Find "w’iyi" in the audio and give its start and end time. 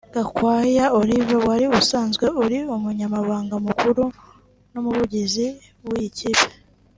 5.85-6.09